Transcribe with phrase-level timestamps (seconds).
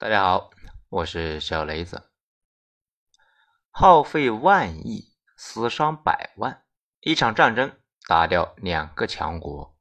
[0.00, 0.50] 大家好，
[0.90, 2.08] 我是小雷子。
[3.72, 6.62] 耗费万亿，死伤百万，
[7.00, 7.76] 一场战争
[8.06, 9.76] 打掉两个强国。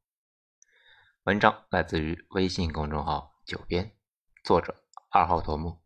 [1.21, 3.95] 文章来自于微信公众号“九编”，
[4.43, 5.83] 作者二号头目，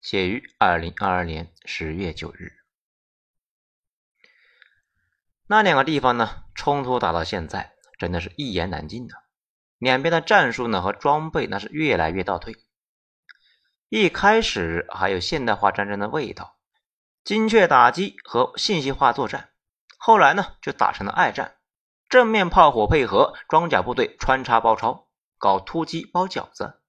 [0.00, 2.52] 写于二零二二年十月九日。
[5.48, 9.16] 那两个地方呢，冲突打到现在，真的是一言难尽的。
[9.78, 12.54] 两边的战术呢和装备，那是越来越倒退。
[13.90, 16.56] 一开始还有现代化战争的味道，
[17.24, 19.48] 精确打击和信息化作战。
[19.98, 21.56] 后来呢，就打成了二战，
[22.08, 25.08] 正面炮火配合装甲部队穿插包抄，
[25.38, 26.80] 搞突击包饺子。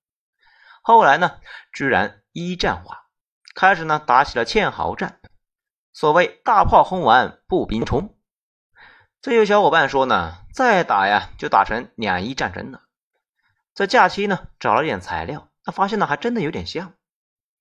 [0.84, 1.40] 后来呢，
[1.74, 3.08] 居然一战化，
[3.56, 5.20] 开始呢打起了堑壕战。
[5.94, 8.16] 所谓大炮轰完步兵冲。
[9.24, 12.84] 这有小伙伴说呢，再打呀就打成两伊战争了。
[13.74, 15.51] 在假期呢找了点材料。
[15.66, 16.94] 那发现呢，还真的有点像。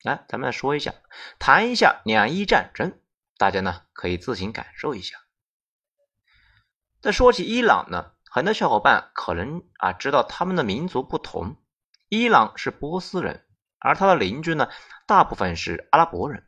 [0.02, 0.94] 来，咱们来说一下，
[1.38, 2.98] 谈一下两伊战争，
[3.36, 5.18] 大家呢可以自行感受一下。
[7.02, 11.56] 在说起伊朗呢，很多小伙伴可能啊知道他们的民族不同，
[12.08, 13.44] 伊朗是波斯人，
[13.78, 14.70] 而他的邻居呢
[15.06, 16.46] 大部分是阿拉伯人。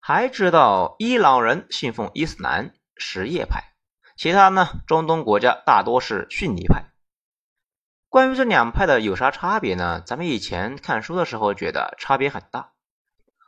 [0.00, 3.74] 还知道伊朗人信奉伊斯兰什叶派，
[4.16, 6.91] 其他呢中东国家大多是逊尼派。
[8.12, 10.02] 关于这两派的有啥差别呢？
[10.04, 12.74] 咱们以前看书的时候觉得差别很大，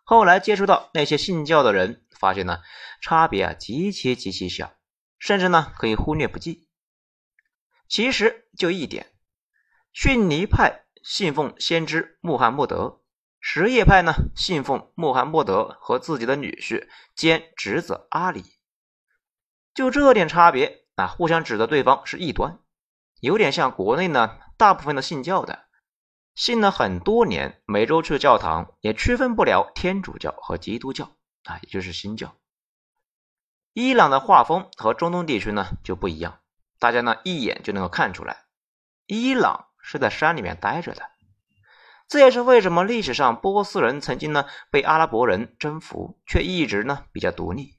[0.04, 2.62] 后来接触到那些信教的人，发现呢
[3.02, 4.72] 差别啊极其极其小，
[5.18, 6.66] 甚至呢可以忽略不计。
[7.88, 9.12] 其实就一点，
[9.92, 13.02] 逊尼派信奉先知穆罕默德，
[13.42, 18.42] 什叶派呢信奉穆罕默德和自己的女婿兼侄子阿里，
[19.74, 22.60] 就这点差别啊，互相指责对方是异端，
[23.20, 24.38] 有点像国内呢。
[24.56, 25.66] 大部分的信教的，
[26.34, 32.36] 信了很多年，每周去教堂，也区分不了天主教和基督教啊，也就是新教。
[33.72, 36.39] 伊朗的画风和中东地区呢就不一样，
[36.78, 38.45] 大家呢一眼就能够看出来，
[39.06, 41.11] 伊朗是在山里面待着的，
[42.07, 47.77] 这也是为什么历史上波斯人曾经呢被阿拉伯人征服，却一直呢比较独立。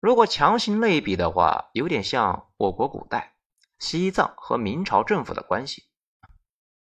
[0.00, 3.33] 如果强行类比的话，有点像我国古代。
[3.78, 5.84] 西藏和明朝政府的关系，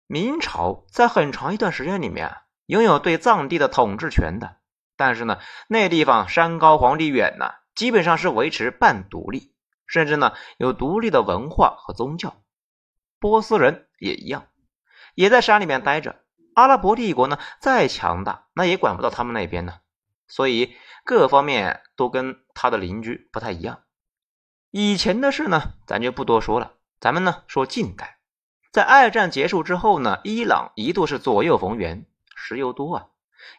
[0.08, 4.58] 明朝在很长一段时间里面啊拥有对藏地的统治权的，
[4.96, 9.54] 但是呢，那地方山高皇帝远呢，基本上是维持半独立，
[9.86, 12.42] 甚至呢有独立的文化和宗教。
[13.20, 14.48] 波斯人也一样，
[15.16, 16.24] 也在山里面待着。
[16.56, 19.80] 阿拉伯帝国呢再强大，那也管不到他们那边呢，
[20.28, 20.76] 所以
[21.06, 23.84] 各方面都跟他的邻居不太一样。
[24.72, 26.74] 以前的事呢，咱就不多说了。
[27.00, 28.20] 咱们呢说近代，
[28.72, 33.08] 在二战结束之后呢，伊朗一度是左右逢源，石油多啊，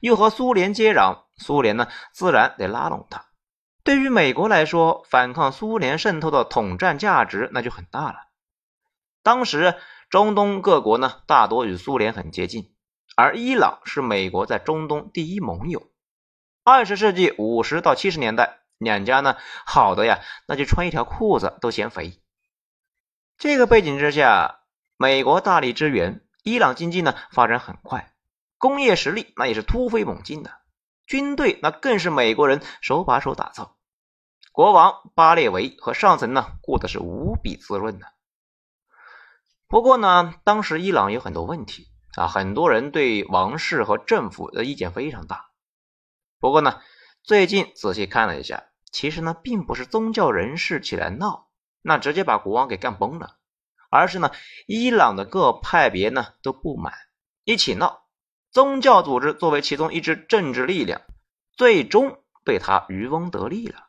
[0.00, 3.24] 又和苏联接壤，苏联呢自然得拉拢它。
[3.82, 8.28] 对于美国来说，反抗苏联渗透的统战价值那就很大了。
[9.24, 9.74] 当时
[10.10, 12.72] 中东各国呢大多与苏联很接近，
[13.16, 15.90] 而伊朗是美国在中东第一盟友。
[16.62, 18.59] 二十世纪五十到七十年代。
[18.80, 19.36] 两家呢，
[19.66, 22.18] 好的呀，那就穿一条裤子都嫌肥。
[23.36, 24.60] 这个背景之下，
[24.96, 28.14] 美国大力支援，伊朗经济呢发展很快，
[28.56, 30.50] 工业实力那也是突飞猛进的，
[31.06, 33.76] 军队那更是美国人手把手打造。
[34.50, 38.06] 国王巴列维和上层呢过得是无比滋润的。
[39.68, 45.50] 不过呢，当时伊朗有很多问题啊，很多人对王室和政府的意见非常大。
[46.38, 46.80] 不过呢，
[47.22, 48.64] 最近仔细看了一下。
[48.90, 51.48] 其实呢，并不是宗教人士起来闹，
[51.82, 53.36] 那直接把国王给干崩了，
[53.90, 54.30] 而是呢，
[54.66, 56.92] 伊朗的各派别呢都不满，
[57.44, 58.02] 一起闹，
[58.50, 61.02] 宗教组织作为其中一支政治力量，
[61.56, 63.86] 最终被他渔翁得利了。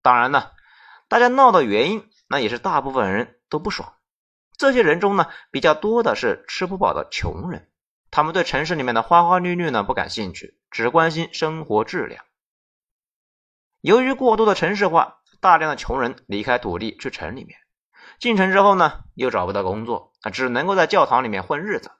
[0.00, 0.50] 当然呢，
[1.08, 3.94] 大家闹的原因，那也是大部分人都不爽。
[4.56, 7.68] 这些人中呢，比较多的是吃不饱的穷人，
[8.12, 12.24] 他们对城市里面的花花绿绿呢不感兴趣，只关心生活质量。
[13.84, 17.58] 由于过度的城市化，大量的穷人离开土地去城里面，
[18.18, 21.90] 进城之后呢，又找不到工作，啊，只能够在教堂里面混日子。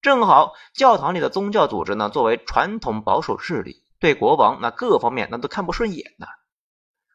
[0.00, 6.28] 正好教堂里的宗教组织呢，作为传统保守势力，对国王那各方面那都看不顺眼的。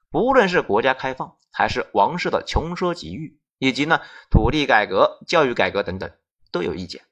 [0.09, 6.11] 不论是国家开放，还是王室的穷奢极欲，以及呢土地改革、教育改革等等，
[6.51, 7.05] 都有意见。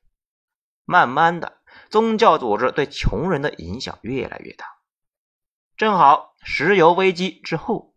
[0.84, 1.54] 慢慢的，
[1.90, 4.66] 宗教组织对穷人的影响越来越大。
[5.78, 7.94] 正好石油危机之后，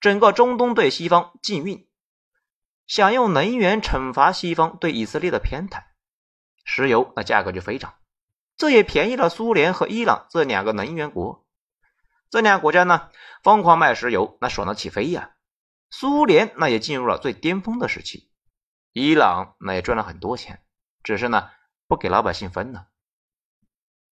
[0.00, 1.86] 整个中东对西方禁运，
[2.86, 5.84] 想用能源惩罚西方对以色列的偏袒。
[6.64, 7.94] 石油那价格就飞涨，
[8.56, 11.46] 这也便宜了苏联和伊朗这两个能源国。
[12.30, 13.10] 这两个国家呢，
[13.42, 15.30] 疯狂卖石油，那爽到起飞呀！
[15.90, 18.30] 苏联那也进入了最巅峰的时期，
[18.92, 20.62] 伊朗那也赚了很多钱，
[21.02, 21.50] 只是呢
[21.86, 22.86] 不给老百姓分呢。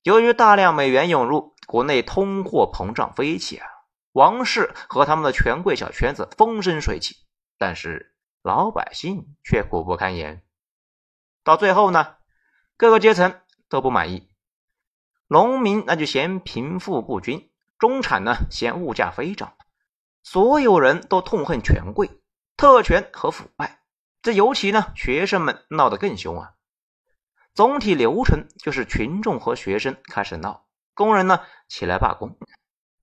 [0.03, 3.64] 由于大量美元涌入，国内通货膨胀飞起啊，
[4.11, 7.14] 王室和他们的权贵小圈子风生水起，
[7.58, 8.12] 但是
[8.43, 10.43] 老百姓却苦不堪言。
[11.44, 12.17] 到最后呢，
[12.76, 14.28] 各个阶层都不满意，
[15.28, 19.55] 农民那就嫌贫富不均，中产呢嫌物价飞涨。
[20.25, 22.11] 所有人都痛恨权贵、
[22.56, 23.78] 特权和腐败，
[24.22, 26.55] 这尤其呢，学生们闹得更凶啊。
[27.55, 32.39] 总体流程就是群众和学生开始闹，工人呢起来罢工，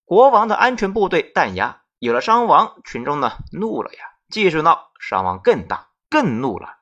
[0.05, 3.99] 国王的安全部队弹压，有了伤亡，群众呢怒了呀，
[4.29, 6.77] 继续闹，伤亡更大，更怒了，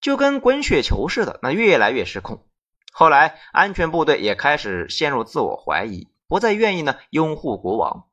[0.00, 2.46] 就跟滚雪球似的，那越来越失控。
[2.92, 8.06] 后来，安全部队也开始陷入自我怀疑，不再愿意呢拥护国王。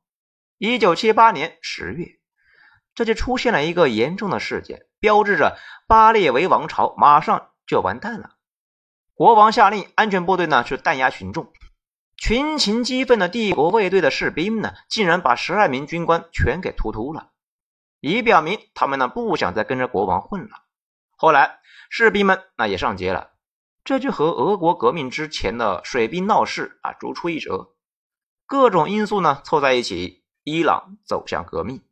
[0.58, 2.18] 一九七八年十月，
[2.94, 5.56] 这就出现了一个严重的事件，标志着
[5.86, 8.30] 巴列维王朝马上就完蛋了。
[9.14, 11.52] 国王下令安全部队呢去弹压群众，
[12.22, 17.32] 群情激愤的帝国卫队的士兵呢，竟然把十二名军官全给突突了，
[17.98, 20.50] 以表明他们呢不想再跟着国王混了。
[21.16, 21.58] 后来
[21.90, 23.32] 士兵们那也上街了，
[23.82, 27.74] 这就和俄国革命之前的水兵闹事啊如出一辙，
[28.46, 30.22] 各种因素呢凑在一起。
[30.44, 31.82] 伊朗走向革命，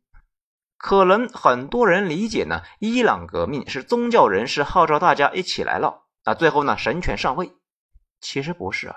[0.77, 7.51] 可能很多人理解呢，伊朗革命是宗教人士号召大家一起来闹，啊，最后呢神权上位。
[8.21, 8.95] 其实不是啊，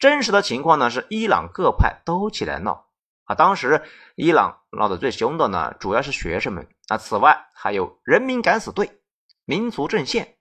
[0.00, 2.88] 真实的情况呢是伊朗各派都起来闹
[3.24, 3.34] 啊。
[3.34, 3.84] 当时
[4.16, 9.02] 伊朗闹得最凶的呢，主要是学生们啊，此外还有人民敢死队、
[9.44, 10.38] 民族阵线、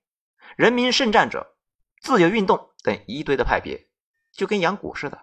[0.55, 1.55] 人民圣战者、
[2.01, 3.89] 自由运动等一堆的派别，
[4.31, 5.19] 就跟养蛊似的。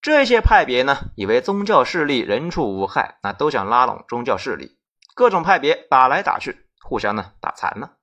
[0.00, 4.78] 这些派别呢，以为宗教势力人畜无害，那都想拉拢宗教势力，
[5.14, 7.98] 各种派别打来打去，互相呢打残了，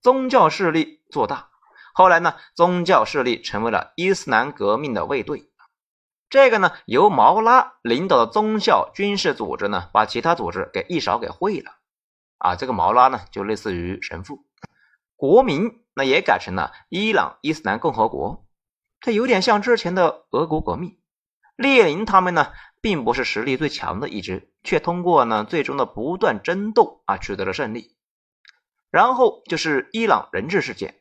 [0.00, 1.50] 宗教势力做大。
[1.98, 5.50] 后来呢，宗教势力成为了伊斯兰革命的卫队。
[6.30, 11.72] 这个呢，由毛拉领导的宗教军事组织呢，把其他组织给一勺给烩了。
[12.38, 14.46] 啊，这个毛拉呢，就类似于神父。
[15.16, 18.46] 国名那也改成了伊朗伊斯兰共和国，
[19.00, 21.00] 这有点像之前的俄国革命。
[21.56, 27.96] 列宁他们呢，并不是实力最强的一支，却通过呢最终的不断争斗啊，取得了胜利。
[28.88, 30.94] 然后就是伊朗人质事件，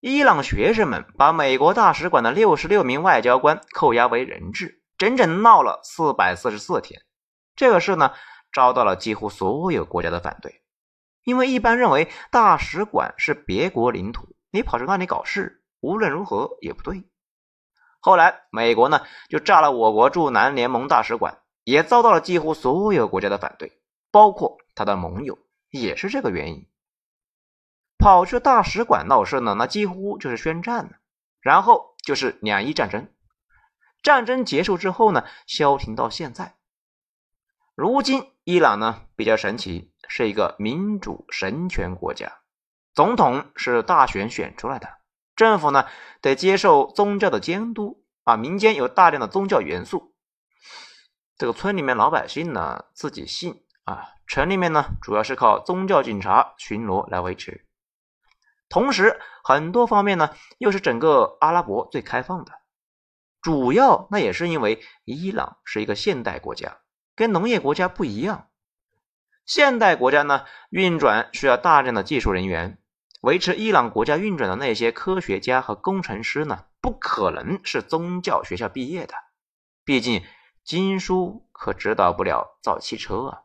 [0.00, 7.02] 伊朗学生们把美国大使馆的六十六名外交官扣押为人质，整整闹了四百四十四天。
[7.54, 8.14] 这个事呢，
[8.50, 10.62] 遭到了几乎所有国家的反对，
[11.22, 17.04] 因为一般认为大使馆是别国领土，你跑去那里搞事，无论如何也不对。
[18.00, 23.78] 后来，美国呢就炸了我国驻南联盟大使馆，也遭到了几乎所有国家的反对，
[24.10, 25.38] 包括他的盟友，
[25.68, 26.66] 也是这个原因。
[28.00, 30.92] 跑去大使馆闹事呢，那几乎就是宣战了。
[31.40, 33.08] 然后就是两伊战争，
[34.02, 36.56] 战争结束之后呢，消停到现在。
[37.74, 42.40] 如今伊朗呢比较神奇，是一个民主神权国家，
[42.92, 44.88] 总统是大选选出来的。
[45.34, 45.86] 政府呢
[46.20, 50.14] 得接受宗教的监督啊，民间有大量的宗教元素。
[51.38, 57.66] 这个村里面老百姓呢自己信啊，城里面呢主要是靠宗教警察巡逻来维持。
[58.70, 62.52] 同时，很多方面呢又是整个阿拉伯最开放的。
[63.42, 66.78] 主要那也是因为伊朗是一个现代国家，
[67.14, 68.48] 跟农业国家不一样。
[69.44, 72.78] 现代国家呢运转需要大量的技术人员。
[73.22, 79.14] 维持伊朗国家运转的那些科学家和工程师呢，不可能是宗教学校毕业的，
[79.84, 80.24] 毕竟
[80.64, 83.42] 经书可指导不了造汽车啊。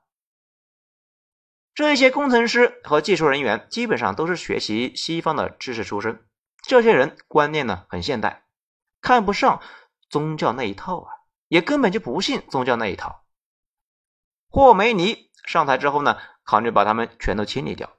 [1.75, 6.25] 这些工程师和技术人员基本上都是学习西方的知识出身，
[6.63, 8.46] 这些人观念呢很现代，
[9.01, 9.62] 看不上
[10.10, 11.12] 宗教那一套啊，
[11.50, 13.25] 也根本就不信宗教那一套。
[14.48, 17.91] 霍梅尼上台之后呢，考虑把他们全都清理掉。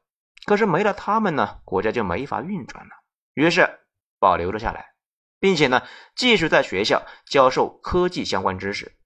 [0.46, 2.90] 可是没了他们呢，国家就没法运转了。
[3.34, 3.80] 于是
[4.18, 4.94] 保留了下来，
[5.38, 5.82] 并且呢，
[6.14, 8.96] 继续在学校教授科技相关知识。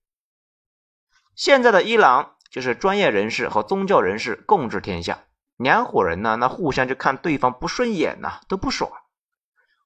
[1.34, 5.24] 现在的伊朗就是专业人士和宗教人士共治天下，
[5.56, 8.90] 两伙人呢，那互相就看对方不顺眼呐，都不爽，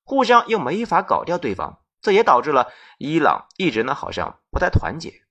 [0.02, 5.22] 互相又没法搞掉对方，这也导致了伊朗一直呢好像不太团结。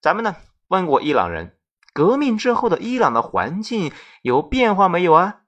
[0.00, 0.36] 咱们呢
[0.68, 1.52] 问过伊朗人。
[1.92, 5.40] 革命之后的伊朗的环境有变化没有啊？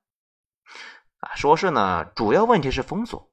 [1.19, 3.31] 啊，说是呢，主要问题是封锁，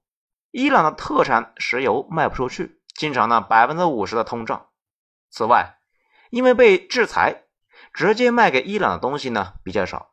[0.52, 4.68] 伊朗的特产石油卖不出去，经常呢百分之五十的通胀。
[5.30, 5.78] 此外，
[6.30, 7.44] 因为被制裁，
[7.94, 10.12] 直接卖给伊朗的东西呢比较少，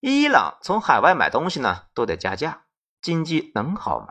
[0.00, 2.64] 伊朗从海外买东西呢都得加价，
[3.00, 4.08] 经济能好吗？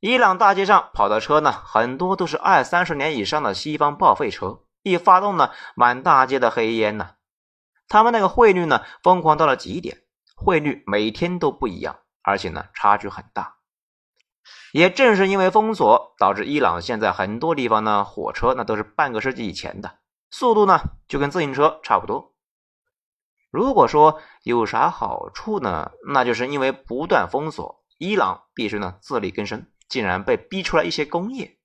[0.00, 7.12] 伊朗大街上跑的车呢，很多都是二三十年以上的西方报废车，一发动呢，满大街的黑烟呢。
[7.88, 10.02] 他们那个汇率呢，疯狂到了极点。
[10.36, 13.54] 汇率每天都不一样，而且呢差距很大。
[14.72, 19.98] 也正是因为封锁，导致伊朗现在很多地方呢火车那都是半个世纪以前的
[20.36, 22.34] 速度呢，就跟自行车差不多。
[23.52, 31.60] 如果说有啥好处呢，那就是因为不断封锁，伊朗必须呢自力更生，竟然被逼出来一些工业。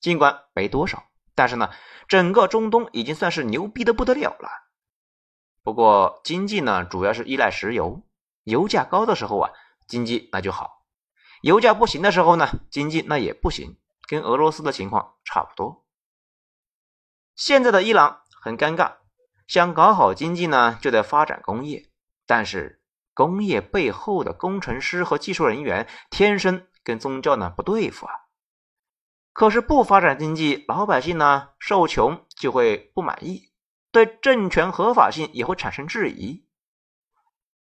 [0.00, 1.70] 尽管没多少，但是呢，
[2.08, 4.48] 整个中东已经算是牛逼的不得了了。
[5.62, 8.02] 不过经济呢，主要是依赖石油，
[8.42, 9.52] 油价高的时候啊，
[9.86, 10.66] 经济那就好；
[11.42, 13.76] 油价不行的时候呢，经济那也不行，
[14.08, 15.81] 跟俄罗斯的情况差不多。
[17.34, 18.94] 现在的伊朗很尴尬，
[19.46, 21.88] 想搞好经济呢，就得发展工业，
[22.26, 22.82] 但是
[23.14, 28.12] 工业背后的工程师和技术人员天生跟宗教呢不对付啊。
[29.32, 33.50] 可是不发展经济，老百姓呢受穷就会不满意。
[33.90, 36.46] 对政权合法性也会产生质疑。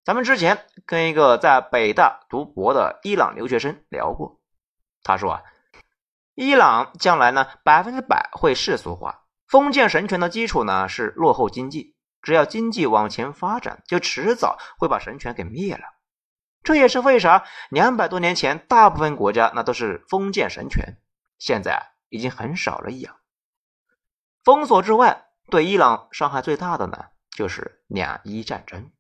[0.04, 4.40] 咱们之前跟一个在北大读博的伊朗留学生聊过，
[5.04, 5.44] 他说啊，
[6.34, 15.84] 伊朗将来呢百分之百会世俗化，封建神权的基础呢是落后经济，只要经济往前发展，就迟早会把神权给灭了。
[16.64, 20.98] 这也是为啥两百多年前大部分国家那都是封建神权，
[21.38, 23.16] 现在已经很少了一样。
[24.44, 25.24] 封锁之外。
[25.50, 28.92] 对伊朗伤害最大的呢，就是两伊战争。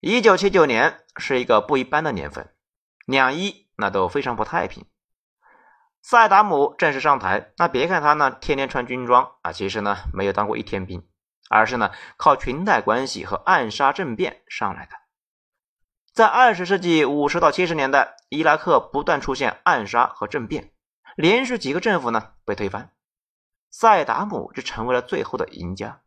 [0.00, 2.52] 一九七九年是一个不一般的年份，
[3.06, 4.84] 两伊那都非常不太平。
[6.02, 11.06] 萨达姆正式上台，那别看他呢天天穿军装啊，其实呢没有当过一天兵，
[11.50, 14.92] 而是呢靠裙带关系和暗杀政变上来的。
[16.14, 20.72] 在二十世纪五十到七十年代，伊拉克不断出现暗杀和政变，
[21.14, 22.90] 连续几个政府呢被推翻。
[23.70, 26.00] 萨达姆就成为了最后的赢家。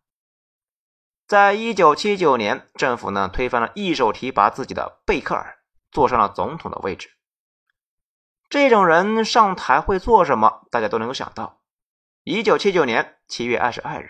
[1.28, 5.60] 在一九七九年，政府呢推翻了一手提拔自己的贝克尔，
[5.92, 7.10] 坐上了总统的位置。
[8.52, 10.68] 这种人上台会做什么？
[10.72, 11.62] 大家都能够想到。
[12.26, 14.10] 一九七九年七月二十二日，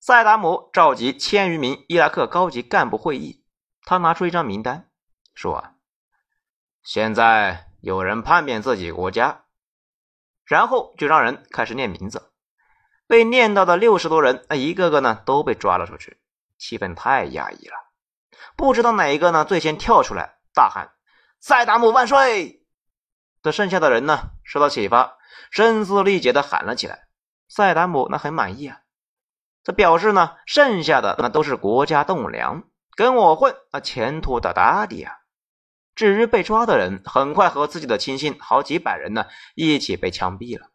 [0.00, 3.44] 萨达姆召集千余名伊拉克高级干部会议，
[3.84, 4.88] 他拿出一张名单，
[5.34, 5.74] 说：“啊，
[6.82, 9.44] 现在有人叛变自己国家。”
[10.46, 12.32] 然后就让人开始念名字。
[13.06, 16.18] 被念到的六十多人，那一个个呢都被抓了出去，
[16.56, 17.74] 气氛太压抑了。
[18.56, 20.94] 不知道哪一个呢最先跳出来大喊
[21.40, 22.56] “塞达姆万岁”
[23.42, 25.16] 的，剩下的人呢受到启发，
[25.50, 27.08] 声嘶力竭的喊了起来。
[27.48, 28.80] 塞达姆那很满意啊，
[29.64, 32.64] 这表示呢剩下的那都是国家栋梁，
[32.96, 35.18] 跟我混那前途大大的呀。
[35.96, 40.68] 至于被抓的人，很快和自己的亲信好几百人呢一起被枪毙了。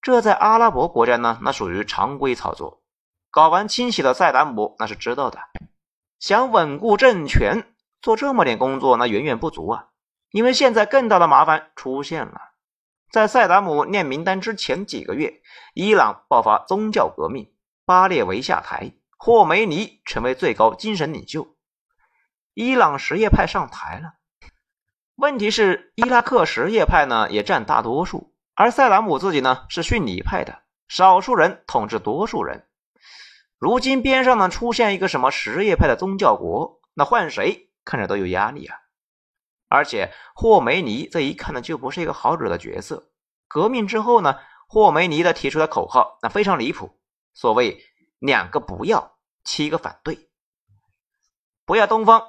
[0.00, 2.82] 这在阿拉伯国家呢，那属于常规操作。
[3.30, 5.38] 搞完清洗的塞达姆那是知道的，
[6.18, 9.86] 想稳固政权，做这么点工作那远远不足啊。
[10.32, 12.40] 因为现在更大的麻烦出现了，
[13.10, 15.42] 在塞达姆念名单之前几个月，
[15.74, 17.52] 伊朗爆发宗教革命，
[17.84, 21.46] 巴列维下台，霍梅尼成为最高精神领袖，
[22.54, 24.14] 伊朗什叶派上台了。
[25.16, 28.32] 问题是，伊拉克什叶派呢也占大多数。
[28.54, 32.66] 而塞达姆自己呢是逊尼派的，少数人统治多数人。
[33.58, 38.81] 如今边上呢出现一个什么什叶派的宗教国，那换谁看着都有压力啊！
[39.72, 43.10] 而且霍梅尼这一看呢就不是一个好惹的角色。
[43.48, 44.38] 革命之后呢，
[44.68, 47.00] 霍梅尼的提出的口号那非常离谱，
[47.32, 47.82] 所谓
[48.18, 50.28] 两个不要，七个反对，
[51.64, 52.22] 不要东方，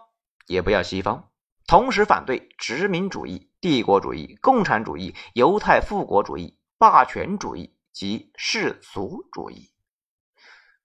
[0.47, 1.31] 也不要西方。
[1.67, 9.69] 同时反对殖民主义、帝国主义、共产主义、犹太复国主义、霸权主义及世俗主义。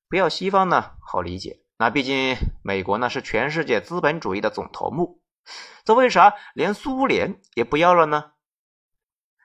[0.09, 5.21] 不要西方呢，好理解，那毕竟美国呢是全世界资本主义的总头目，
[5.85, 8.33] 这为啥连苏联也不要了呢？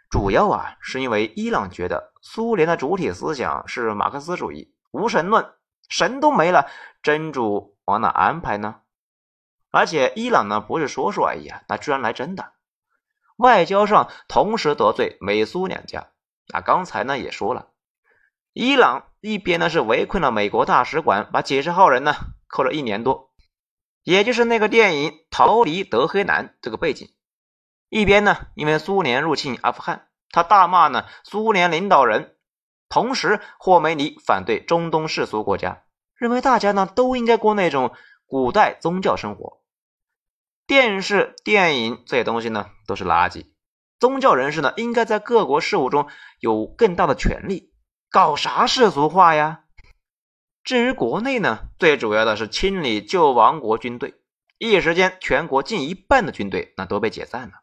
[0.10, 5.53] 主要啊，是因为伊朗觉得苏联的主体思想是马克思主义、无神论，
[5.89, 6.69] 神都没了，
[7.01, 8.81] 真主往哪安排呢？
[9.72, 12.53] 而且伊朗呢不是说说而已啊，那居然来真的，
[13.38, 16.12] 外交上同时得罪美苏两家。
[16.53, 17.69] 啊，刚才呢也说了，
[18.51, 22.13] 伊朗一边呢是围困了美国大使馆，把几十号人呢
[22.48, 23.31] 扣了一年多，
[24.03, 27.10] 也就是那个电影《逃离德黑兰》这个背景。
[27.90, 32.36] 一边呢，因为苏联入侵阿富汗，他大骂呢苏联领导人；
[32.88, 35.86] 同时，霍梅尼反对中东世俗国家，
[36.16, 37.94] 认为大家呢都应该过那种
[38.28, 39.63] 古代宗教生活。
[40.68, 43.48] 电视、电影这些东西呢都是垃圾。
[44.00, 46.08] 宗教人士呢应该在各国事务中
[46.40, 47.74] 有更大的权利，
[48.12, 49.62] 搞啥世俗化呀？
[50.63, 54.13] 至于国内呢，最主要的是清理旧王国军队，
[54.72, 57.55] 一时间全国近一半的军队那都被解散了，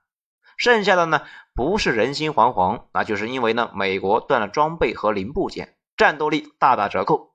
[0.59, 1.23] 剩下的呢
[1.55, 7.35] 不是人心惶惶，那就是因为呢美国断了装备和零部件，战斗力大打折扣。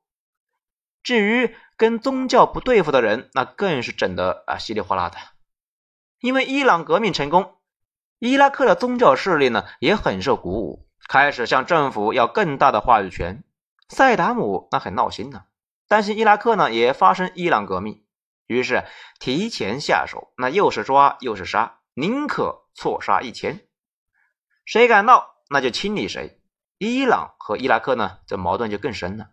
[1.01, 5.17] 至于跟宗教不对付的人，那更是整的啊稀里哗啦的。
[6.19, 7.55] 因为伊朗革命成功，
[8.19, 13.43] 伊拉克的宗教势力呢也很受鼓舞，开始向政府要更大的话语权。
[13.89, 15.43] 塞达姆那很闹心呢。
[15.87, 18.04] 担心伊拉克呢也发生伊朗革命，
[18.47, 18.85] 于是
[19.19, 23.67] 提前下手，那又是抓又是杀，宁可错杀一千，
[24.65, 26.41] 谁敢闹那就清理谁。
[26.77, 29.29] 伊朗和伊拉克呢这矛盾就更深了。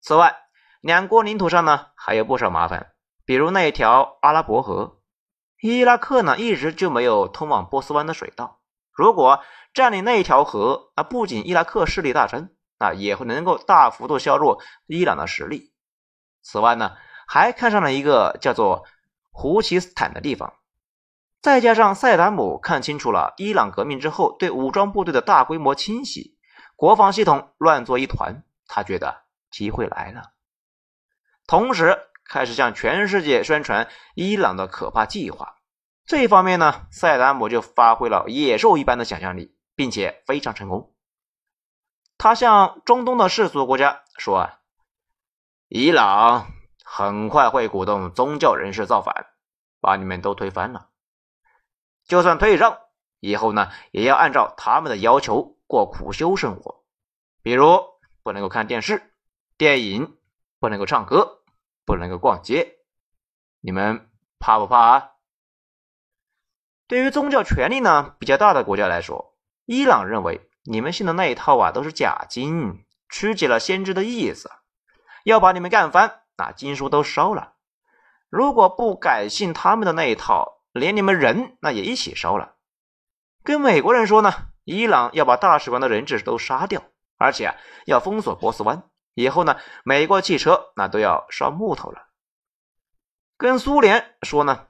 [0.00, 0.36] 此外，
[0.80, 2.92] 两国领土上呢还有不少麻烦，
[3.24, 5.02] 比如那一条阿拉伯河，
[5.60, 8.60] 伊拉克呢一直就没有通往波斯湾的水道，
[8.92, 9.42] 如果
[9.74, 12.50] 占领那条河，那不仅伊拉克势力大增。
[12.78, 15.72] 那也会能够大幅度削弱伊朗的实力。
[16.42, 16.94] 此外呢，
[17.26, 18.84] 还看上了一个叫做
[19.30, 20.54] 胡奇斯坦的地方。
[21.42, 26.36] 再加上塞达姆看清楚了伊朗革命之后对武装部队的大规模清洗，
[26.74, 30.32] 国防系统乱作一团，他觉得机会来了，
[31.46, 35.54] 同时开始向全世界宣传伊朗的可怕计划。
[36.04, 40.92] 这方面呢，塞达姆就发挥了野兽一般的想象力，并且非常成功。
[42.18, 44.58] 他向中东的世俗国家说：“啊，
[45.68, 46.48] 伊朗
[46.88, 49.26] 很快会鼓动宗教人士造反，
[49.80, 50.90] 把你们都推翻了。
[52.06, 52.78] 就算退让，
[53.18, 56.84] 以后呢，也要按照他们的要求过苦修生活，
[57.42, 57.82] 比如
[58.22, 59.12] 不能够看电视、
[59.58, 60.16] 电影，
[60.60, 61.42] 不能够唱歌，
[61.84, 62.76] 不能够逛街。
[63.60, 64.08] 你们
[64.38, 65.10] 怕不怕啊？”
[66.86, 70.48] 对于宗教权力呢比较大的国家来说，伊朗认为。
[70.68, 74.50] 你们信的那一套啊，都是假经，曲解了先知的意思，
[75.22, 77.54] 要把你们干翻，那经书都烧了。
[78.28, 82.56] 如果不改信他们的那一套，连你们人那也一起烧了。
[83.44, 84.32] 跟美国人说呢，
[84.64, 86.82] 伊朗要把大使馆的人质都杀掉，
[87.16, 87.54] 而且
[87.86, 88.82] 要封锁波斯湾，
[89.14, 92.08] 以后呢，美国汽车那都要烧木头了。
[93.36, 94.66] 跟苏联说呢，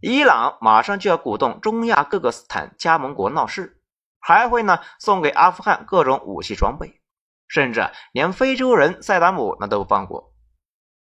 [0.00, 3.76] 伊朗马上就要鼓动中亚各个斯坦加盟国闹事。
[4.20, 7.00] 还会呢送给阿富汗各种武器装备，
[7.46, 10.34] 甚至连非洲人塞达姆那都不放过，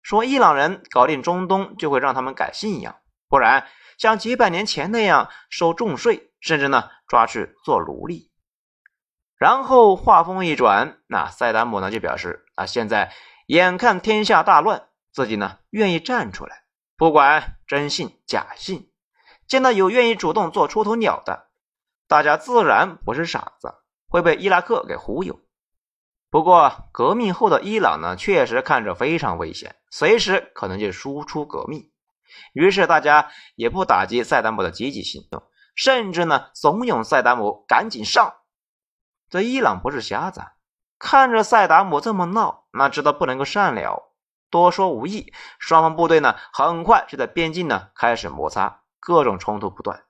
[0.01, 2.95] 说伊朗人搞定中东就会让他们改信仰，
[3.29, 8.31] 不然像几百年前那样收重税，甚至呢抓去做奴隶。
[9.37, 13.11] 然后话锋一转，那塞达姆呢就表示啊，现在
[13.47, 16.63] 眼看天下大乱，自己呢愿意站出来，
[16.95, 18.91] 不管真信假信，
[19.47, 21.47] 见到有愿意主动做出头鸟的。
[22.07, 23.73] 大家自然不是傻子，
[24.07, 25.39] 会被伊拉克给忽悠。
[26.31, 31.91] 不过革命后的伊朗呢，确实看着非常危险，随时可能就输出革命。
[32.53, 35.43] 于是大家也不打击塞达姆的积极行动，
[35.75, 38.33] 甚至呢怂恿塞达姆赶紧上。
[39.29, 40.41] 这伊朗不是瞎子，
[40.97, 44.13] 看着塞达姆这么闹，那知道不能够善了，
[44.49, 45.33] 多说无益。
[45.59, 50.05] 双方部队呢，很快就在边境呢开始摩擦，各种冲突不断。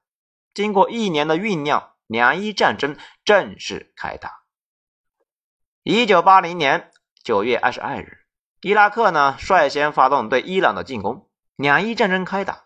[0.53, 1.87] 经过一年的酝酿。
[2.07, 4.40] 两伊战争正式开打。
[5.83, 6.91] 一九八零年
[7.23, 8.19] 九月二十二日，
[8.61, 12.65] 伊拉克呢率先发动对伊朗的进攻，两伊战争开打。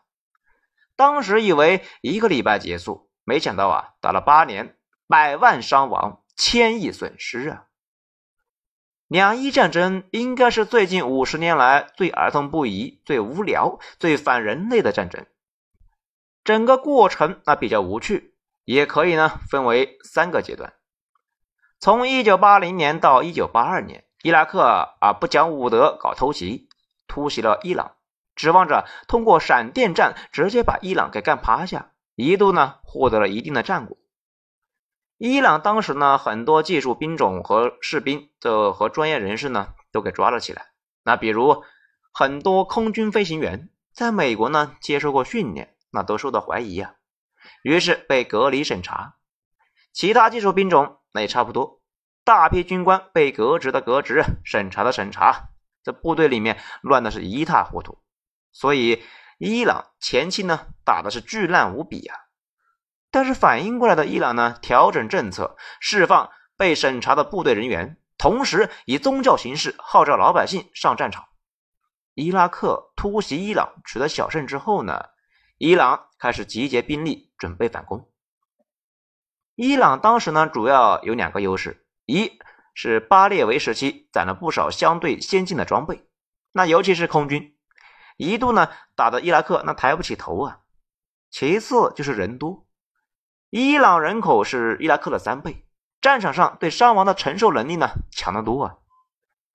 [0.97, 7.67] 当时以为一个礼拜结束，没想到啊，打了八年，百万伤亡，千亿损失啊！
[9.08, 15.25] 两伊战争应该是最近五十年来最儿童不宜、最无聊、最反人类的战争。
[16.43, 18.36] 整个过程那比较无趣。
[18.65, 20.73] 也可以呢，分为三个阶段。
[21.85, 26.67] 从一九八零年到一九八二年，伊拉克啊不讲武德，搞偷袭，
[27.07, 27.91] 突袭了伊朗，
[28.35, 33.97] 指望着通过闪电战直接把伊朗给干趴下，一度呢获得了一定的战果。
[35.19, 40.69] 伊朗当时呢很多技术兵种和士兵的和专业人士呢都给抓了起来。
[41.03, 41.61] 那比如
[42.11, 46.95] 很多空军飞行员在美国呢接受过训练，那都受到怀疑呀。
[47.61, 49.17] 于是被隔离审查，
[49.93, 51.82] 其他技术兵种那也差不多，
[52.25, 55.51] 大批军官被革职的革职，审查的审查，
[55.82, 57.97] 这部队里面乱的是一塌糊涂。
[58.51, 59.01] 所以
[59.38, 62.17] 伊朗前期呢打的是巨烂无比啊。
[63.12, 71.23] 但是反应过来的伊朗呢，调整政策，释放被审查的部队人员，同时以宗教形式号召老百姓上战场。
[72.13, 75.06] 伊拉克突袭伊朗取得小胜之后呢，
[75.58, 78.12] 伊朗开始集结兵力准备反攻。
[79.55, 82.39] 伊朗当时呢，主要有两个优势：一
[82.73, 86.05] 是巴列维时期攒了不少相对先进的装备，
[86.51, 87.55] 那尤其是空军，
[88.17, 90.59] 一度呢打的伊拉克那抬不起头啊；
[91.31, 92.67] 其次就是人多，
[93.49, 95.65] 伊朗人口是伊拉克的三倍，
[96.01, 98.77] 战场上对伤亡的承受能力呢强得多啊。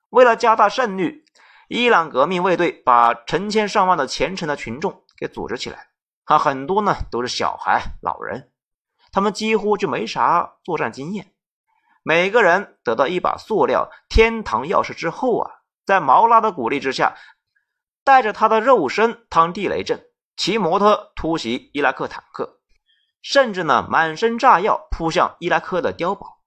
[0.09, 1.27] 为了加大胜率，
[1.69, 5.89] 伊朗革命卫队把成千上万的虔诚的群众给组织起来，
[6.25, 8.51] 啊，很多呢都是小孩、老人。
[9.13, 11.33] 他们几乎就没啥作战经验，
[12.03, 15.51] 每个人得到一把塑料天堂钥匙之后啊，
[15.85, 17.17] 在毛拉的鼓励之下，
[18.05, 20.05] 带着他的肉身趟地雷阵，
[20.37, 22.61] 骑摩托突袭伊拉克坦克，
[23.21, 26.39] 甚至呢满身炸药扑向伊拉克的碉堡。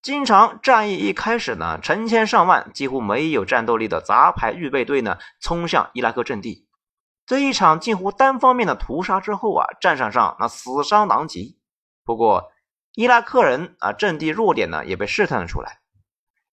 [0.00, 6.66] 经常战役一开始呢，成千上万几乎没有战斗力的杂牌预备队呢，冲向伊拉克阵地。
[7.24, 11.56] 这一场近乎单方面的屠杀之后啊，战场上那死伤狼藉。
[12.04, 12.52] 不过，
[12.94, 15.80] 伊拉克人啊，阵地弱点呢也被试探了出来。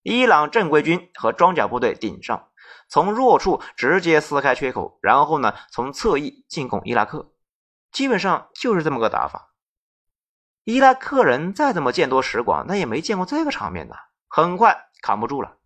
[0.01, 2.49] 伊朗正规军和装甲部队顶上，
[2.87, 7.33] 从弱处直接撕开缺口，然后呢从侧翼进攻伊拉克，
[7.91, 9.53] 基本上就是这么个打法。
[10.63, 13.95] 伊拉克人再怎么见多识广，那也没见过这个场面呢，
[14.27, 15.57] 很快扛不住了。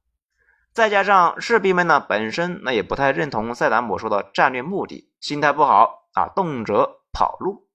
[0.73, 7.67] 再加上士兵们呢本身那也不太认同塞达姆说的战略目的，心态不好啊，动辄跑路。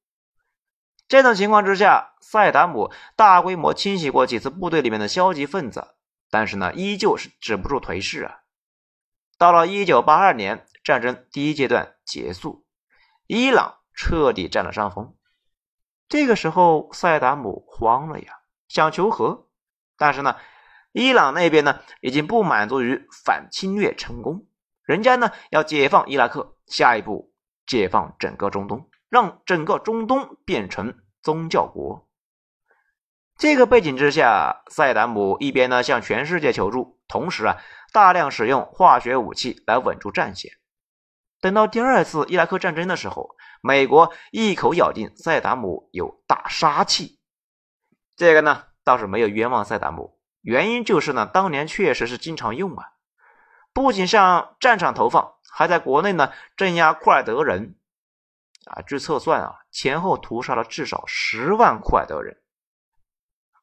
[1.08, 5.94] 这种情况之下，塞达姆大规模清洗过几次部队里面的消极分子，
[6.30, 8.40] 但是呢，依旧是止不住颓势啊。
[9.38, 12.66] 到了一九八二年，战争第一阶段结束，
[13.26, 15.16] 伊朗彻底占了上风。
[16.08, 19.48] 这个时候，塞达姆慌了呀，想求和，
[19.96, 20.36] 但是呢，
[20.92, 24.46] 伊朗那边呢已经不满足于反侵略成功，
[24.82, 27.32] 人家呢要解放伊拉克，下一步
[27.66, 28.90] 解放整个中东。
[29.08, 32.08] 让整个中东变成宗教国。
[33.36, 37.56] 这个背景之下，塞达姆一边呢向全世界求助，同时啊
[37.92, 40.52] 大量使用化学武器来稳住战线。
[41.40, 47.20] 等到第二次伊拉克战争的时候，美国一口咬定塞达姆有大杀器。
[48.16, 52.84] 这个呢倒是没有冤枉塞达姆，原因就是呢当年确实是经常用啊，
[53.72, 57.77] 不仅向战场投放，还在国内呢镇压库尔德人。
[58.68, 62.36] 啊，据测算啊，前后屠杀了至少十万库尔德人。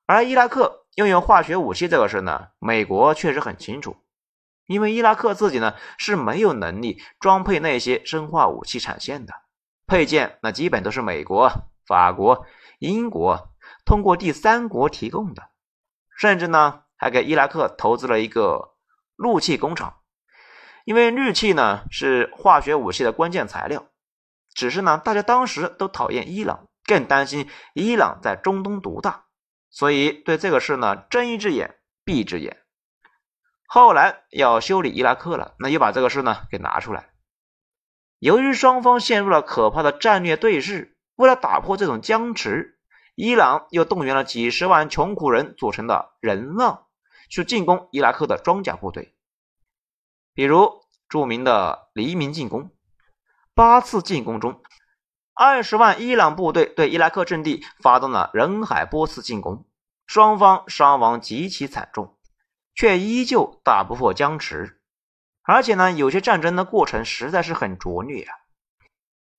[0.08, 3.98] 而伊拉克拥有化学武器这个事呢，美国确实很清楚，
[4.66, 9.34] 因为伊拉克自己呢是没有能力装配那些生化武器产线的，
[9.88, 11.52] 配件那基本都是美国、
[11.88, 12.46] 法国、
[12.80, 13.50] 英国
[13.86, 15.50] 通过第三国提供的，
[16.18, 18.76] 甚至呢还给伊拉克投资了一个
[19.16, 20.02] 氯气工厂，
[20.84, 23.88] 因为氯气呢是化学武器的关键材料。
[24.56, 29.26] 只是呢，大家当时都讨厌伊朗，更担心伊朗在中东独大，
[29.70, 32.64] 所以对这个事呢睁一只眼闭一只眼。
[33.68, 37.10] 后来要修理伊拉克了，那又把这个事呢给拿出来。
[38.20, 42.80] 由于双方陷入了可怕的战略对峙，为了打破这种僵持，
[43.16, 46.88] 伊朗又动员了几十万穷苦人组成的人浪
[47.30, 49.16] 去进攻伊拉克的装甲部队，
[50.34, 52.72] 比如著名的黎明进攻。
[53.56, 54.62] 八次进攻中，
[55.34, 59.66] 二十万伊朗部队对伊拉克阵地发动了人海波次进攻，
[60.06, 62.18] 双方伤亡极其惨重，
[62.76, 64.82] 却依旧打不破僵持。
[65.42, 68.36] 而且呢，有些战争的过程实在是很拙劣啊。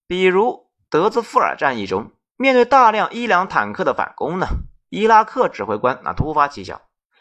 [0.06, 4.46] 比如德兹富尔战役中，面对大量伊朗坦克的反攻呢，
[4.88, 6.80] 伊拉克指挥官那突发奇想，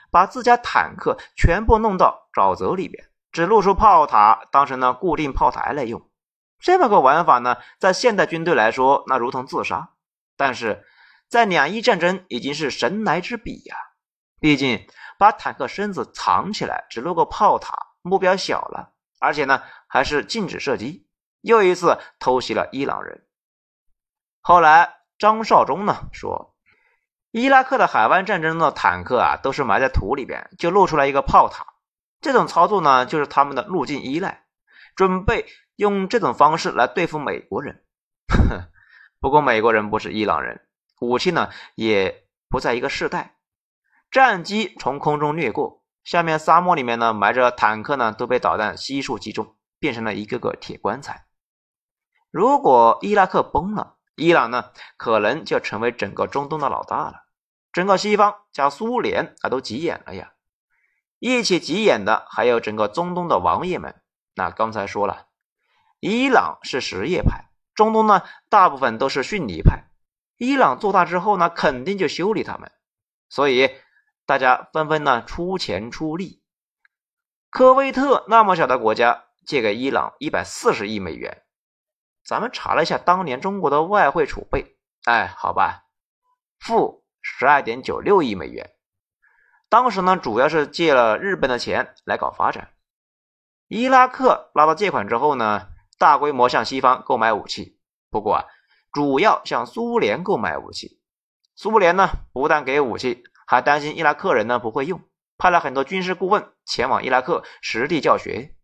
[0.09, 6.09] 把自家坦克全部弄到沼泽里边，只露出炮塔当成了固定炮台来用。
[6.59, 9.93] 这么个玩法呢，在现代军队来说，那如同自杀；
[10.35, 10.83] 但是
[11.27, 13.75] 在两伊战争已经是神来之笔呀。
[14.39, 14.87] 毕竟
[15.17, 21.07] 把坦克身子藏起来，只露个炮塔，目标小了，而且呢还是禁止射击，
[21.41, 23.25] 又一次偷袭了伊朗人。
[24.41, 26.55] 后来张绍忠呢说，
[27.31, 31.65] 伊拉克的海湾战争的坦克啊，都是埋在土里边，就露出来一个炮塔。
[32.21, 34.45] 这种操作呢，就是他们的路径依赖，
[34.95, 35.45] 准备。
[35.75, 37.83] 用这种方式来对付美国人，
[39.19, 40.67] 不过美国人不是伊朗人，
[41.01, 43.37] 武器呢也不在一个世代。
[44.11, 51.25] 战机从空中掠过，下面沙漠里面呢埋着坦克呢，都被导弹悉数击中，变成了一个个铁棺材。
[52.31, 57.25] 如果伊拉克崩了，伊朗呢可能就成为整个中东的老大了，
[57.73, 60.31] 整个西方加苏联啊都急眼了呀！
[61.19, 64.01] 一起急眼的还有整个中东的王爷们。
[64.35, 65.27] 那刚才说了，
[66.07, 69.89] 伊朗是什叶派，中东呢大部分都是逊尼派。
[70.37, 72.71] 伊朗做大之后呢，肯定就修理他们，
[73.27, 73.75] 所以
[74.27, 76.43] 大家纷纷呢出钱出力。
[77.49, 81.41] 科威特那么小的国家借给伊朗一百四十亿美元，
[82.23, 85.85] 咱们查了一下当年中国的外汇储备，哎，好吧，
[86.59, 88.75] 负十二点九六亿美元。
[89.69, 92.73] 当时呢，主要是借了日本的钱来搞发展。
[93.67, 97.77] 伊拉克拿到借款之后呢，大规模向西方购买武器，
[98.09, 98.45] 不过啊，
[98.91, 100.99] 主要向苏联购买武器。
[101.55, 105.01] 苏联呢，不但给武器，还担心伊拉克人呢不会用，
[105.37, 108.55] 派了很多军事顾问前往伊拉克实地教学。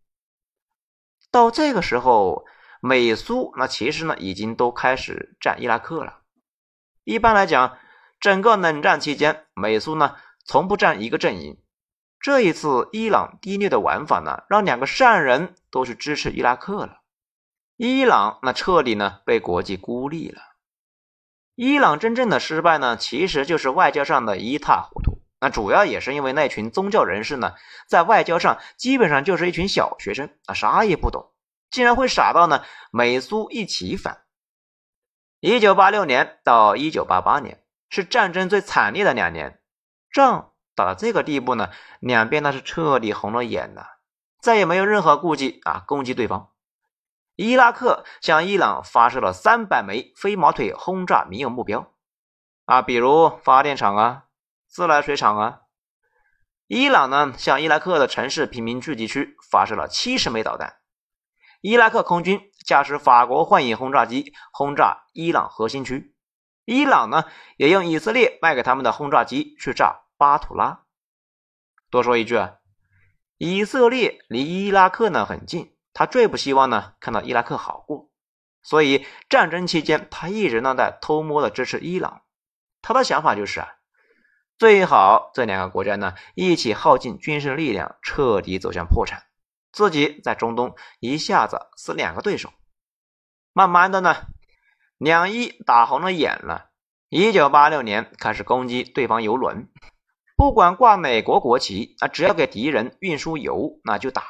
[1.30, 2.44] 到这个时候，
[2.80, 6.18] 美苏那其实呢已经都开始占伊拉克了。
[7.04, 7.78] 一般来讲，
[8.20, 11.58] 整个冷战期间，美苏呢从不占一个阵营。
[12.20, 17.01] 这一次伊朗低劣的玩法呢，让两个善人都去支持伊拉克了。
[17.84, 20.40] 伊朗那彻底呢被国际孤立了。
[21.56, 25.20] 伊朗真正的失败呢，其实就是外交上的一塌糊涂。
[25.40, 27.54] 那主要也是因为那群宗教人士呢，
[27.88, 31.32] 在外交上基本上就是一群小学生啊，啥也不懂，
[31.72, 34.22] 竟然会傻到呢美苏一起反。
[35.40, 39.60] 一九八六年到一九八八年是战争最惨烈的两年，
[40.12, 40.52] 仗。
[40.76, 43.98] 打到这个地步呢，两边那是彻底红了眼了，
[44.40, 46.51] 再也没有任何顾忌啊，攻击对方。
[47.36, 51.92] 伊拉克向伊朗发射了三百枚飞毛腿轰炸民用目标
[52.64, 54.24] 啊，比如发电厂啊、
[54.68, 55.60] 自来水厂啊。
[56.66, 60.76] 伊朗呢，向伊拉克的城市平民聚集区发射了七十枚导弹。
[61.60, 66.14] 伊拉克空军驾驶法国幻影轰炸机轰炸伊朗核心区，
[66.64, 67.24] 伊朗呢，
[67.56, 70.00] 也用以色列卖给他们的轰炸机去炸。
[70.18, 70.84] 巴图拉，
[71.90, 72.58] 多说一句啊，
[73.38, 78.10] 以色列离伊拉克呢很近，他最不希望呢看到伊拉克好过，
[78.62, 82.22] 所以战争期间他一直呢在偷摸的支持伊朗。
[82.80, 83.68] 他的想法就是啊，
[84.58, 89.22] 最好这两个国家呢一起耗尽军事力量，彻底走向破产，
[89.70, 92.52] 自己在中东一下子死两个对手。
[93.52, 94.16] 慢慢的呢，
[94.96, 96.70] 两伊打红了眼了，
[97.08, 99.68] 一九八六年开始攻击对方游轮。
[100.36, 104.24] 不管挂美国国旗啊，只要给敌人运输油，那就打。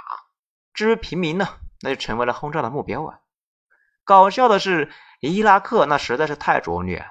[0.75, 1.49] 至于平民呢，
[1.81, 3.19] 那就成为了轰炸的目标啊。
[4.05, 7.07] 搞笑的是，伊拉克那实在是太拙劣，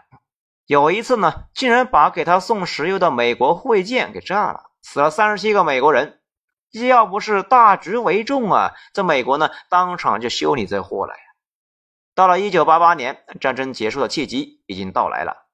[0.65, 6.19] 有一次呢，竟然把给他送石油的美国会舰给炸了，死了三十七个美国人。
[6.87, 11.19] 要不是大局为重啊，这美国呢，当场就修理这货了呀。
[12.15, 15.47] 到了一九八八年，战争结束的契机已经到来了。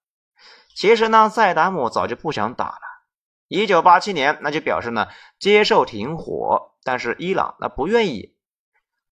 [0.76, 2.82] 其实呢，萨达姆早就不想打了。
[3.48, 5.08] 一九八七年，那就表示呢
[5.40, 8.36] 接受停火，但是伊朗那不愿意。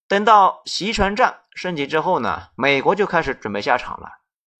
[0.07, 4.09] 等到袭船战升级之后呢，美国就开始准备下场了。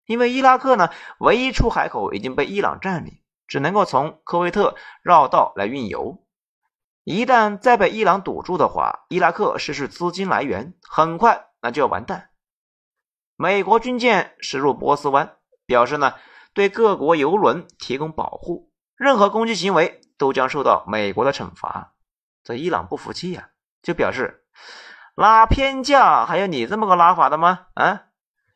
[0.06, 3.14] 因为伊拉克呢唯一出海口已经被伊朗占领，
[3.48, 6.24] 只能够从科威特绕道来运油。
[7.04, 12.30] 一旦再被伊朗堵住的话，伊拉克失去资金来源，很快那就要完蛋。
[13.36, 16.14] 美国军舰驶入波斯湾，表示呢
[16.54, 18.72] 对各国油轮提供保护。
[18.96, 21.94] 任何攻击行为都将受到美国的惩罚。
[22.44, 23.50] 这伊朗不服气呀，
[23.82, 24.46] 就表示
[25.16, 27.68] 拉偏架，还有你这么个拉法的吗？
[27.74, 28.04] 啊！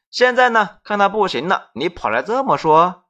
[0.10, 3.06] 现在呢，看他不行了，你跑来这么说。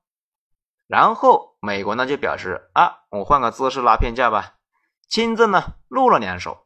[0.87, 4.55] 然后美国呢就表示啊，我换个姿势拉偏架吧，
[5.07, 6.65] 亲自呢录了两手。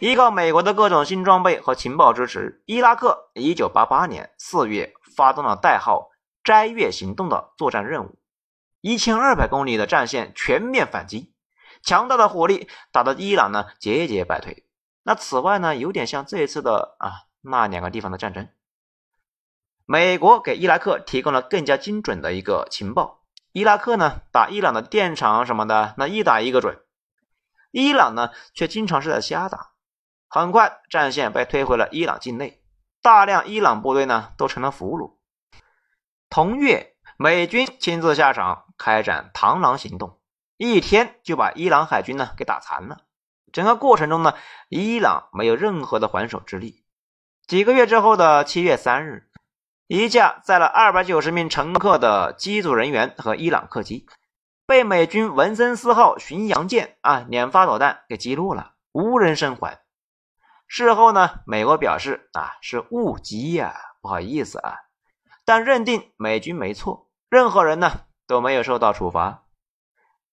[0.00, 6.10] 依靠美国的各种新装备和情报支持，伊拉克一九八八年四月发动了代号
[6.42, 8.18] “斋月行动”的作战任务。
[8.84, 11.32] 一千二百公里的战线全面反击，
[11.82, 14.66] 强大的火力打得伊朗呢节节败退。
[15.02, 18.46] 那此外呢，有点像这一次的啊那两个地方的战争。
[19.86, 26.78] 美国给伊拉克提供了更加精准的一个情报，伊拉克呢打伊朗的电厂什么的，那一打一个准。
[27.70, 29.70] 伊朗呢却经常是在瞎打。
[30.28, 32.62] 很快战线被推回了伊朗境内，
[33.00, 35.16] 大量伊朗部队呢都成了俘虏。
[36.28, 36.93] 同月。
[37.16, 40.18] 美军亲自下场开展螳螂行动，
[40.56, 43.02] 一天就把伊朗海军呢给打残了。
[43.52, 44.34] 整个过程中呢，
[44.68, 46.84] 伊朗没有任何的还手之力。
[47.46, 49.28] 几个月之后的七月三日，
[49.86, 54.06] 一架载了二百九十名乘客的机组人员和伊朗客机，
[54.66, 59.82] 被美军文森斯号巡洋舰啊两发导弹给击落了，无人生还。
[60.66, 63.76] 事后呢，美国表示啊是误击呀。
[64.00, 64.76] 不好意思啊，
[65.46, 67.03] 但认定美军没错，
[67.34, 69.42] 任何人呢都没有受到处罚。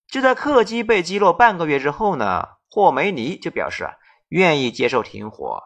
[0.06, 3.94] 就在客机被击落半个月之后呢，霍梅尼就表示啊，
[4.28, 5.64] 愿意接受停火。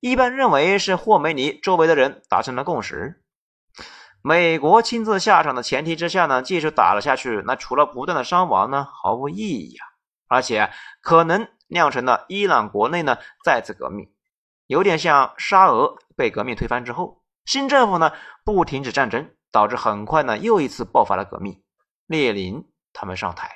[0.00, 3.22] 一般认为是霍梅尼周围的人达成了共识。
[4.22, 9.84] 美国亲自下场的前提之下呢，继续打了下去，那除了不断的伤亡呢，毫无意义啊，
[10.26, 10.70] 而且
[11.02, 14.10] 可能酿成了伊朗国内呢再次革命，
[14.66, 21.62] 有点像沙俄被革命推翻之后，新政府呢不停止战争，导致很快呢又一次爆发了革命，
[22.06, 22.68] 列宁。
[22.96, 23.50] 他们上台，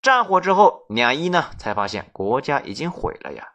[0.00, 3.48] 战火之后，两伊呢才发现国家已经毁了呀。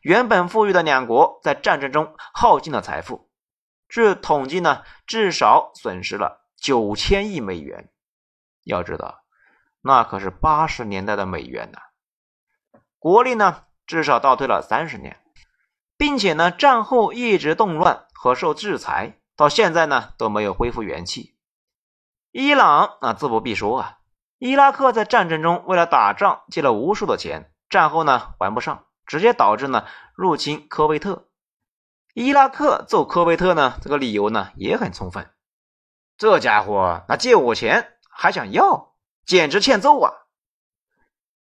[0.00, 3.30] 原本富裕的两国在战争中耗尽了财富，
[3.90, 7.92] 据统计呢，至少损失了九千亿美元。
[8.64, 9.22] 要知道，
[9.82, 11.78] 那可是八十年代的美元呢。
[12.98, 15.22] 国力呢至少倒退了三十年，
[15.98, 21.34] 并且呢战后一直动乱和受制裁，到现在呢都没有恢复元气。
[22.30, 23.98] 伊朗那自不必说啊，
[24.38, 31.26] 伊拉克在战争中为了打仗借了无数的钱，战后呢还不上，直接导致呢入侵科威特。
[32.14, 35.28] 伊拉克揍科威特呢，这个理由呢也很充分。
[36.16, 38.94] 这家伙那借我钱还想要，
[39.26, 40.12] 简直欠揍啊！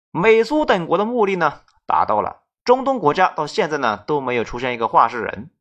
[0.09, 5.51] 美苏等国的目的呢达到了，中东国家到现在呢都没有出现一个话事人。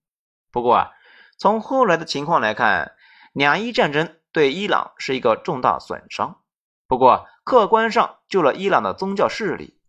[0.52, 0.90] 不过啊，
[1.38, 2.94] 从后来的情况来看，
[3.32, 4.14] 两伊战争。
[4.30, 6.42] 对伊朗是一个重大损伤，
[6.86, 9.80] 不过客观上救了伊朗的宗教势力。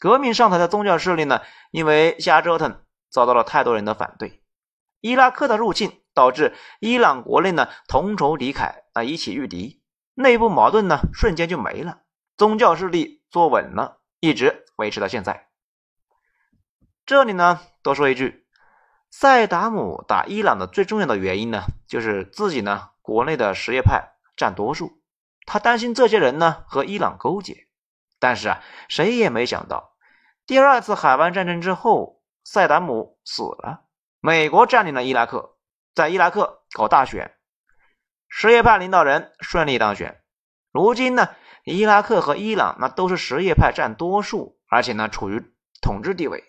[0.00, 4.42] 革命上台的宗教势力呢，因为瞎折腾，遭到了太多人的反对。
[5.00, 9.80] 伊拉克的入侵导致伊朗国内呢同仇敌忾，啊一起御敌，
[10.14, 12.00] 内部矛盾呢瞬间就没了，
[12.36, 15.48] 宗教势力坐稳了，一直维持到现在。
[17.06, 18.45] 这里呢多说一句，
[19.10, 22.90] 塞达姆打伊朗的最重要的原因呢，就是自己呢。
[23.06, 25.00] 国内的什叶派占多数，
[25.46, 27.68] 他担心这些人呢和伊朗勾结，
[28.18, 29.92] 但是啊，谁也没想到，
[30.44, 33.84] 第二次海湾战争之后，萨达姆死了，
[34.18, 35.56] 美国占领了伊拉克，
[35.94, 37.36] 在伊拉克搞大选，
[38.28, 40.20] 什叶派领导人顺利当选。
[40.72, 41.28] 如今呢，
[41.64, 45.40] 伊拉克和伊朗那都是什叶派占多数，而且呢处于
[45.80, 46.42] 统治地位，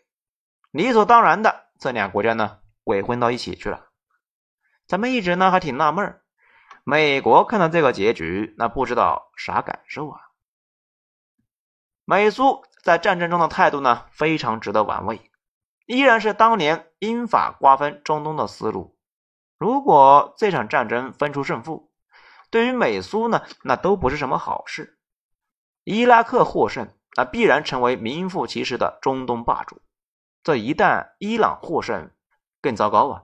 [0.71, 3.87] 理所当然的，这两国家呢鬼混到一起去了。
[4.87, 6.23] 咱们一直呢还挺纳闷儿。
[6.83, 10.21] 美国看到这个结局，那不知道啥感受啊？
[12.05, 15.29] 美苏在战争中的态度呢，非常值得玩味，
[15.85, 18.97] 依然是当年英法瓜分中东的思路。
[19.57, 21.91] 如果这场战争分出胜负，
[22.49, 24.97] 对于美苏呢，那都不是什么好事。
[25.83, 26.87] 伊拉克获胜，
[27.17, 29.81] 那必然成为名副其实的中东霸主。
[30.47, 32.09] 这一旦伊朗获胜，
[32.61, 33.23] 更糟糕啊！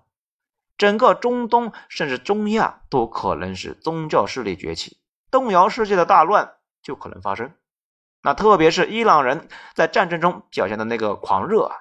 [0.77, 4.97] 整个中东甚至中亚都可能是宗教势力崛起，
[5.31, 7.53] 动摇世界的大乱就可能发生。
[8.21, 11.77] 那特别是伊朗人在战争中表现的那个狂热啊，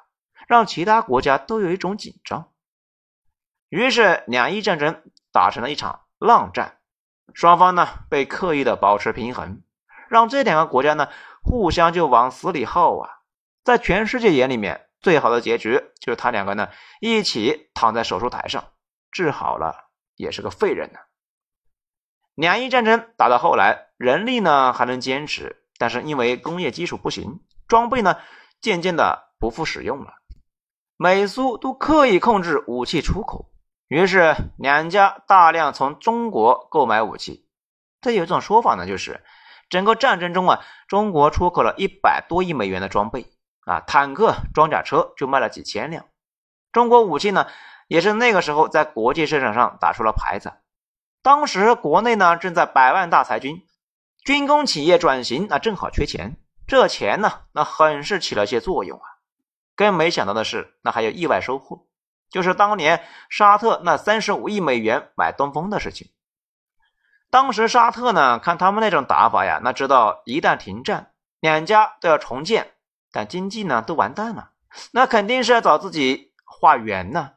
[0.46, 2.52] 让其他国家都有一种紧张。
[3.68, 5.02] 于是两伊战争
[5.32, 6.78] 打成了一场浪战，
[7.34, 9.60] 双方呢被刻意的保持平衡，
[10.08, 11.08] 让这两个国家呢
[11.42, 13.10] 互相就往死里耗啊。
[13.64, 16.68] 在全世界眼里面，最好的结局就是他两个呢
[17.00, 18.64] 一起躺在手术台上。
[19.10, 20.98] 治好了也是个废人呢。
[22.34, 28.16] 两伊战争打到后来，人力呢还能坚持，但是因为工业基础不行，装备呢
[28.60, 30.14] 渐渐的不复使用了。
[30.96, 33.50] 美苏都刻意控制武器出口，
[33.88, 37.46] 于是两家大量从中国购买武器。
[38.00, 39.22] 这有一种说法呢，就是
[39.68, 43.26] 整个战争中啊，中国出口了一百多亿美元的装备
[43.64, 46.06] 啊，坦克、装甲车就卖了几千辆。
[46.72, 47.46] 中国武器呢？
[47.88, 50.54] 也是那个时候，在国际市场上打出了牌子。
[51.20, 53.66] 当时国内呢正在百万大裁军，
[54.24, 59.04] 军工企业转型那正好缺钱，这钱呢那很是起了些作用啊。
[59.76, 61.86] 更没想到的是，那还有意外收获，
[62.30, 66.08] 就是当年沙特那三十五亿美元买东风的事情。
[67.30, 72.72] 当时沙特呢看他们那种打法呀，那知道一旦停战，两家都要重建，
[73.12, 74.50] 但经济呢都完蛋了，
[74.90, 77.32] 那肯定是要找自己化缘呢。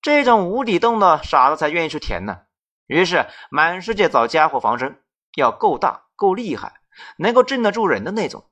[0.00, 2.42] 这种无底洞的傻子才愿意去填呢。
[2.86, 5.02] 于是满世界找家伙防身，
[5.34, 6.80] 要够大、够厉害，
[7.18, 8.48] 能够镇得住人的那种。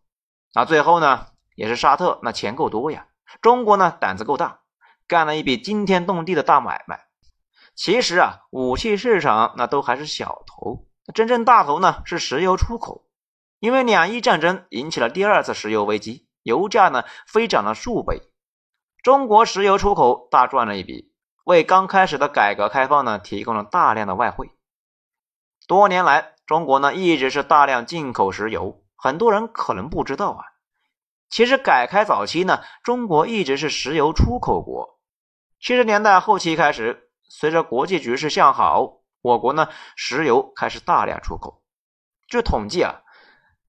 [0.52, 3.06] 那最后呢，也是沙特那钱够多呀，
[3.40, 4.58] 中国呢胆子够大，
[5.06, 7.06] 干了一笔惊天动地的大买卖。
[7.76, 13.03] 其实啊，武器市场那都还是小头，真正大头呢是石油出口。
[13.64, 18.20] 因为两伊战争引起了第二次石油危机，油价呢飞涨了数倍，
[19.02, 21.14] 中国石油出口大赚了一笔。
[21.44, 24.50] 为刚开始的改革开放呢提供了大量的外汇。
[25.66, 30.44] 多年来，中国呢一直是大量进口石油，很多人可能不知道啊。
[31.30, 35.00] 其实改开早期呢，中国一直是石油出口国。
[35.58, 41.62] 七十年代后期开始，随着国际局势向好，我国呢石油开始大量出口。
[42.28, 43.00] 据统计啊，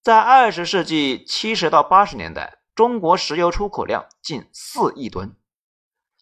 [0.06, 5.34] 在二十世纪七十到八十年代，中国石油出口量近四亿吨，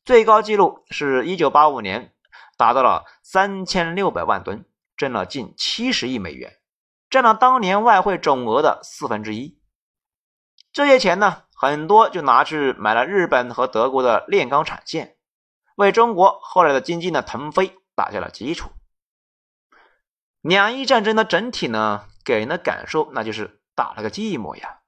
[0.06, 2.14] 最高纪录是一九八五年
[2.56, 4.64] 达到了三千六百万吨，
[4.96, 6.56] 挣了近七十亿美元，
[7.10, 9.60] 占了当年外汇总额的四分之一。
[10.72, 15.18] 这些钱呢，很多就拿去买了日本和德国的炼钢产线，
[15.76, 18.70] 为中国后来的经济呢腾飞打下了基础。
[20.40, 24.80] 两伊战争的整体呢，给人的感受那就是打了个寂寞呀，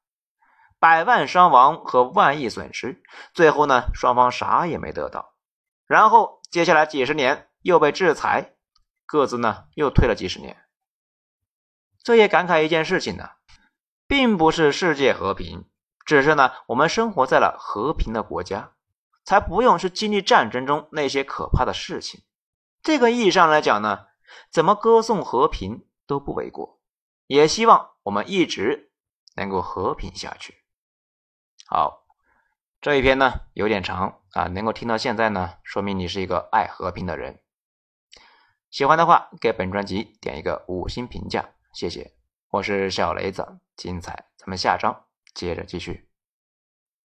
[0.79, 3.03] 百万伤亡和万亿损失，
[3.35, 5.35] 最后呢，双方啥也没得到。
[5.87, 8.55] 然后接下来几十年又被制裁，
[9.07, 10.57] 各自呢又退了几十年。
[12.03, 13.31] 这也感慨一件事情呢，
[14.07, 15.69] 并不是世界和平。
[16.05, 18.75] 只是呢，我们生活在了和平的国家，
[19.25, 22.23] 才不用去经历战争中那些可怕的事情。
[22.81, 24.07] 这个意义上来讲呢，
[24.53, 26.81] 怎么歌颂和平都不为过。
[27.27, 28.93] 也希望我们一直
[29.35, 30.55] 能够和平下去。
[31.67, 32.07] 好，
[32.81, 37.43] 这一篇呢有点长啊，能够听到现在呢，说明你是一个爱和平的人。
[38.71, 42.15] 喜欢的话，给本专辑点一个五星评价，谢谢。
[42.51, 45.07] 我是小雷子，精彩，咱们下章。
[45.35, 46.06] 接着继续。